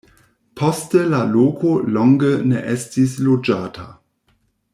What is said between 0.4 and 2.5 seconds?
Poste la loko longe